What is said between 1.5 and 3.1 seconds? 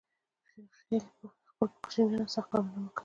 په کوچینیانو سخت کارونه مه کوی